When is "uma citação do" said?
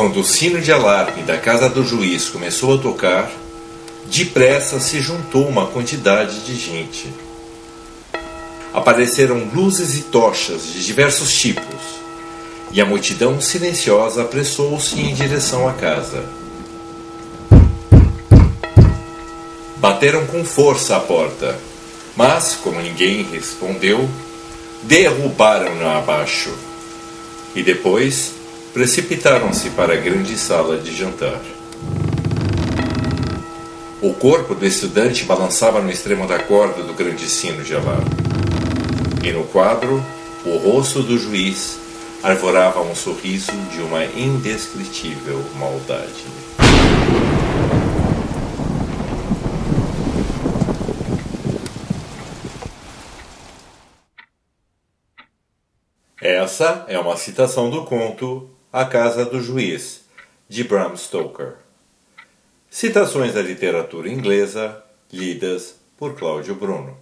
56.98-57.84